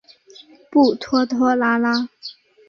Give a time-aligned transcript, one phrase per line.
[0.71, 2.09] 不拖拖拉拉。